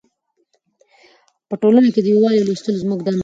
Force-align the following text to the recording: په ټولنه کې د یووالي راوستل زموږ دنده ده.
په 1.49 1.55
ټولنه 1.61 1.89
کې 1.93 2.01
د 2.03 2.07
یووالي 2.13 2.41
راوستل 2.47 2.75
زموږ 2.83 2.99
دنده 3.01 3.15
ده. 3.15 3.19